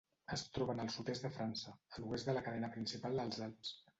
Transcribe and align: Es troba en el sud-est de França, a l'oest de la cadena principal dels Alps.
Es 0.35 0.43
troba 0.53 0.73
en 0.77 0.79
el 0.83 0.89
sud-est 0.93 1.27
de 1.27 1.31
França, 1.35 1.75
a 1.97 2.03
l'oest 2.05 2.31
de 2.31 2.37
la 2.39 2.43
cadena 2.49 2.73
principal 2.79 3.21
dels 3.23 3.41
Alps. 3.49 3.75